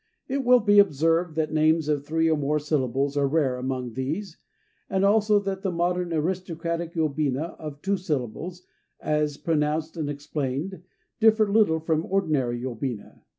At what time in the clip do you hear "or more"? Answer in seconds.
2.27-2.57